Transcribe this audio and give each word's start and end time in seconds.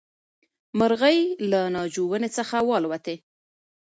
مرغۍ 0.79 1.19
له 1.51 1.59
ناجو 1.75 2.03
ونې 2.11 2.29
څخه 2.37 2.55
والوتې. 2.69 3.15